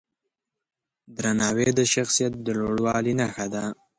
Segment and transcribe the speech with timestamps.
[1.17, 3.63] درناوی د شخصیت د لوړوالي نښه ده.